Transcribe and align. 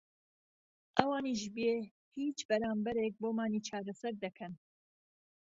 ئهوانیش 0.97 1.43
بێ 1.55 1.73
هیچ 2.15 2.37
بهرامبهرێك 2.49 3.13
بۆمانی 3.21 3.65
چارهسهر 3.67 4.13
دهكهن 4.23 4.53